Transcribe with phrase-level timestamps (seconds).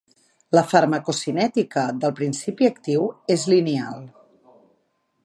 [0.57, 3.05] La farmacocinètica del principi actiu
[3.37, 4.01] és lineal.